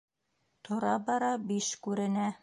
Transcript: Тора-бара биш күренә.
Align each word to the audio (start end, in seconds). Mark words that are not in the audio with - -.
Тора-бара 0.67 1.29
биш 1.51 1.69
күренә. 1.89 2.27